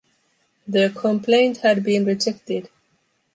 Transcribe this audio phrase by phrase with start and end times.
[0.67, 2.69] The complaint had been rejected.